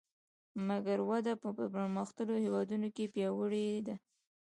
[0.67, 3.95] مګر وده په پرمختلونکو هېوادونو کې پیاوړې ده